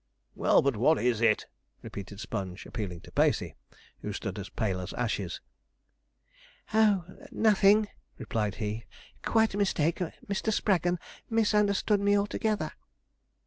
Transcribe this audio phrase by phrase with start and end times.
[0.33, 1.45] 'Well but what is it?'
[1.83, 3.53] repeated Sponge, appealing to Pacey,
[4.01, 5.41] who stood as pale as ashes.
[6.73, 7.05] 'Oh!
[7.31, 8.85] nothing,' replied he;
[9.21, 10.51] 'quite a mistake; Mr.
[10.51, 10.97] Spraggon
[11.29, 12.71] misunderstood me altogether.'